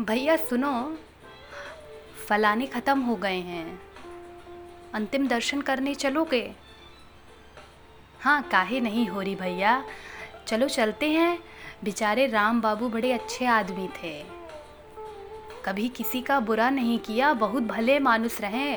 [0.00, 0.98] भैया, सुनो।
[2.28, 3.82] फलाने ख़त्म हो गए हैं।
[4.94, 6.54] अंतिम दर्शन करने चलोगे?
[8.20, 9.84] हाँ काहे नहीं हो रही भैया।
[10.46, 11.38] चलो, चलते हैं।
[11.84, 14.24] बेचारे राम बाबू बड़े अच्छे आदमी थे।
[15.64, 18.76] कभी किसी का बुरा नहीं किया, बहुत भले मानुस रहे।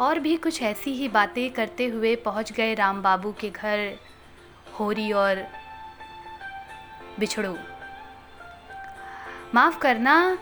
[0.00, 3.98] और भी कुछ ऐसी ही बातें करते हुए पहुँच गए राम बाबू के घर।
[4.80, 5.46] होरी और
[7.18, 7.56] बिछड़ू।
[9.54, 10.38] माफ़ करना,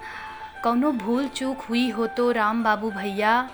[0.62, 3.51] कौनो भूल चूक हुई हो तो राम बाबू भैया।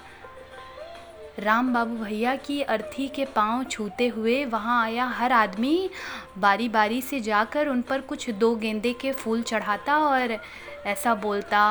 [1.38, 5.90] राम बाबू भैया की अर्थी के पाँव छूते हुए वहाँ आया हर आदमी।
[6.38, 10.38] बारी बारी से जाकर उन पर कुछ दो गेंदे के फूल चढ़ाता और
[10.86, 11.64] ऐसा बोलता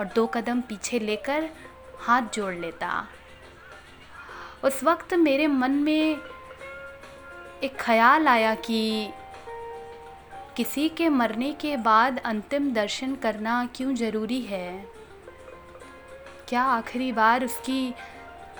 [0.00, 1.48] और दो कदम पीछे लेकर
[2.00, 3.06] हाथ जोड़ लेता।
[4.64, 6.16] उस वक्त मेरे मन में
[7.62, 9.10] एक ख्याल आया कि
[10.56, 14.86] किसी के मरने के बाद अंतिम दर्शन करना क्यों ज़रूरी है?
[16.48, 17.94] क्या आखिरी बार उसकी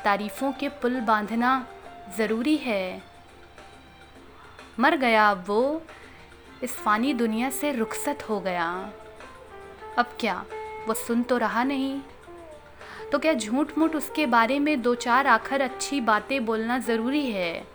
[0.04, 1.66] तारीफ़ों के पुल बांधना
[2.18, 3.02] ज़रूरी है?
[4.80, 5.82] मर गया अब वो,
[6.62, 8.92] इस फ़ानी दुनिया से रुखसत हो गया।
[9.98, 10.44] अब क्या,
[10.88, 12.00] वो सुन तो रहा नहीं?
[13.12, 17.66] तो क्या झूठ मूठ उसके बारे में दो चार आखिर अच्छी बातें बोलना ज़रूरी है?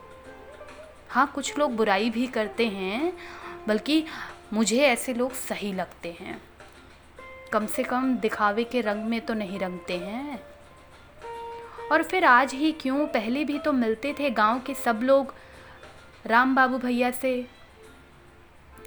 [1.10, 3.14] हाँ कुछ लोग बुराई भी करते हैं
[3.68, 4.04] बल्कि
[4.54, 6.42] मुझे ऐसे लोग सही लगते हैं।
[7.52, 10.40] कम से कम दिखावे के रंग में तो नहीं रंगते हैं।
[11.92, 13.06] और फिर आज ही क्यों?
[13.08, 15.34] पहले भी तो मिलते थे गाँव के सब लोग
[16.26, 17.48] राम बाबू भैया से।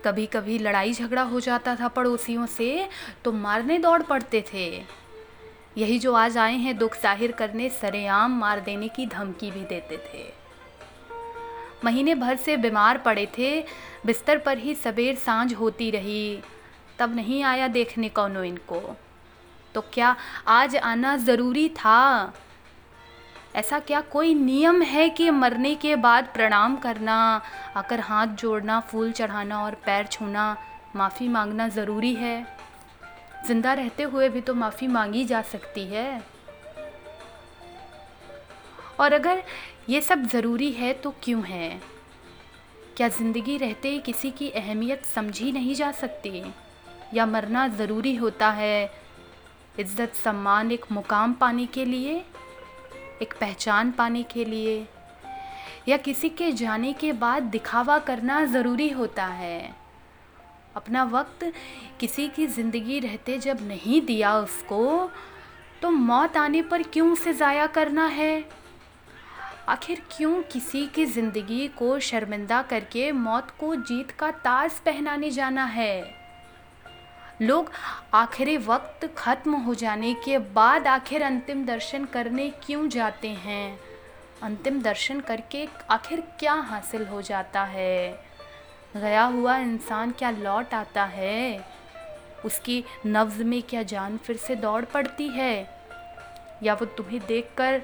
[0.05, 2.89] कभी कभी लड़ाई झगड़ा हो जाता था पड़ोसियों से
[3.25, 4.67] तो मारने दौड़ पड़ते थे।
[5.79, 9.97] यही जो आज आए हैं दुख ज़ाहिर करने, सरेआम मार देने की धमकी भी देते
[10.07, 10.42] थे।
[11.85, 13.61] महीने भर से बीमार पड़े थे,
[14.07, 16.43] बिस्तर पर ही सवेर साँझ होती रही,
[16.99, 18.97] तब नहीं आया देखने कौनो इनको।
[19.75, 20.17] तो क्या
[20.47, 22.33] आज आना ज़रूरी था?
[23.57, 27.43] ऐसा क्या कोई नियम है कि मरने के बाद प्रणाम करना,
[27.77, 30.57] आकर हाथ जोड़ना, फूल चढ़ाना और पैर छूना
[30.97, 32.47] माफ़ी मांगना ज़रूरी है?
[33.47, 36.32] ज़िंदा रहते हुए भी तो माफ़ी मांगी जा सकती है।
[39.01, 39.43] और अगर
[39.89, 41.81] ये सब ज़रूरी है तो क्यों है?
[42.97, 46.43] क्या ज़िंदगी रहते किसी की अहमियत समझी नहीं जा सकती?
[47.15, 48.91] या मरना ज़रूरी होता है
[49.79, 52.25] इज़्ज़त सम्मान एक मुकाम पाने के लिए?
[53.23, 54.87] एक पहचान पाने के लिए?
[55.89, 59.75] या किसी के जाने के बाद दिखावा करना ज़रूरी होता है?
[60.77, 61.53] अपना वक्त
[62.01, 65.11] किसी की ज़िंदगी रहते जब नहीं दिया उसको
[65.83, 68.62] तो मौत आने पर क्यों उसे ज़ाया करना है?
[69.69, 75.65] आखिर क्यों किसी की ज़िंदगी को शर्मिंदा करके मौत को जीत का ताज पहनाने जाना
[75.65, 76.15] है?
[77.43, 77.71] लोग
[78.15, 83.79] आखिरी वक्त ख़त्म हो जाने के बाद आखिर अंतिम दर्शन करने क्यों जाते हैं?
[84.43, 88.25] अंतिम दर्शन करके आखिर क्या हासिल हो जाता है?
[88.97, 91.65] गया हुआ इंसान क्या लौट आता है?
[92.45, 95.83] उसकी नब्ज़ में क्या जान फिर से दौड़ पड़ती है?
[96.63, 97.83] या वो तुम्हें देखकर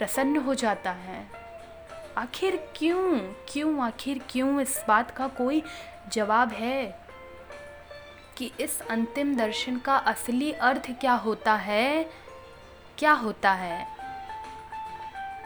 [0.00, 1.30] प्रसन्न हो जाता है।
[2.16, 3.18] आखिर क्यों?
[3.18, 5.62] क्यों, आखिर क्यों इस बात का कोई
[6.08, 7.00] जवाब है?
[8.36, 12.10] कि इस अंतिम दर्शन का असली अर्थ क्या होता है?
[12.98, 13.86] क्या होता है?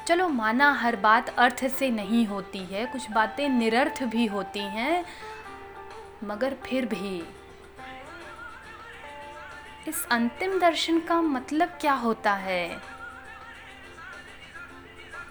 [0.07, 5.05] चलो, माना हर बात अर्थ से नहीं होती है, कुछ बातें निरर्थ भी होती हैं,
[6.25, 7.25] मगर फिर भी।
[9.89, 12.94] इस अंतिम दर्शन का मतलब क्या होता है?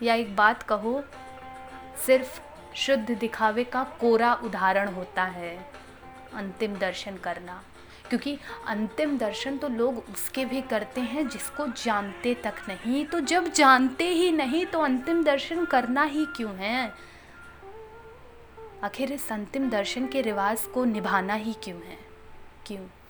[0.03, 1.03] या एक बात कहो,
[2.05, 2.41] सिर्फ़
[2.75, 5.71] शुद्ध दिखावे का कोरा उदाहरण होता है
[6.33, 7.63] अंतिम दर्शन करना।
[8.09, 13.47] क्योंकि अंतिम दर्शन तो लोग उसके भी करते हैं जिसको जानते तक नहीं। तो जब
[13.47, 16.93] जानते ही नहीं तो अंतिम दर्शन करना ही क्यों है?
[18.83, 21.97] आखिर इस अंतिम दर्शन के रिवाज को निभाना ही क्यों है?
[22.67, 23.02] क्यों?